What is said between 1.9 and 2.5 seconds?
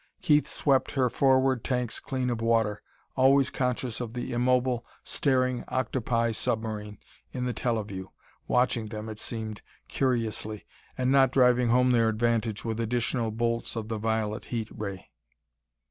clean of